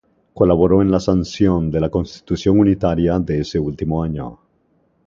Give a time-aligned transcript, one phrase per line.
[0.33, 4.39] Colaboró en la sanción de la constitución unitaria de ese último año.